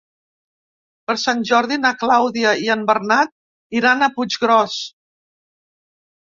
[1.09, 3.35] Per Sant Jordi na Clàudia i en Bernat
[3.81, 4.81] iran a Puiggròs.